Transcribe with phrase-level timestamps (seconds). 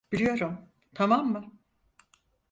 [0.11, 1.51] Biliyorum, tamam mı?